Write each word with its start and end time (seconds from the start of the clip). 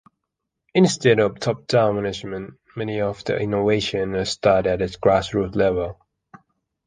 Instead 0.73 1.19
of 1.19 1.39
top-down 1.39 1.93
management, 1.93 2.55
many 2.75 3.01
of 3.01 3.23
the 3.25 3.37
innovations 3.37 4.15
are 4.15 4.25
started 4.25 4.81
at 4.81 4.91
the 4.93 4.97
grassroots 4.97 5.53
level. 5.55 6.03